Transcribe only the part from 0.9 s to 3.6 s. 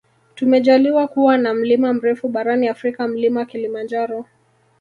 kuwa na mlima mrefu barani afrika mlima